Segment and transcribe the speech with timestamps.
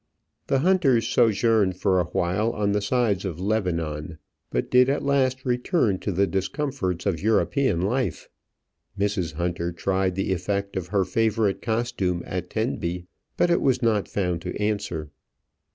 [0.47, 4.17] The Hunters sojourned for awhile on the sides of Lebanon,
[4.49, 8.27] but did at last return to the discomforts of European life.
[8.97, 9.33] Mrs.
[9.33, 13.05] Hunter tried the effect of her favourite costume at Tenby,
[13.37, 15.11] but it was not found to answer.